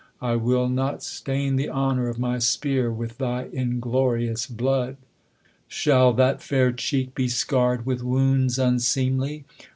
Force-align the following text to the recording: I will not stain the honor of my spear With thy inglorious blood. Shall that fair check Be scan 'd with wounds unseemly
I 0.23 0.35
will 0.35 0.67
not 0.67 1.03
stain 1.03 1.57
the 1.57 1.69
honor 1.69 2.07
of 2.07 2.17
my 2.17 2.39
spear 2.39 2.91
With 2.91 3.19
thy 3.19 3.49
inglorious 3.53 4.47
blood. 4.47 4.97
Shall 5.67 6.11
that 6.13 6.41
fair 6.41 6.71
check 6.71 7.13
Be 7.13 7.27
scan 7.27 7.83
'd 7.83 7.85
with 7.85 8.01
wounds 8.01 8.57
unseemly 8.57 9.45